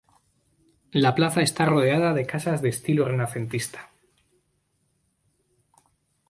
[0.93, 3.91] La plaza está rodeada de casas de estilo renacentista.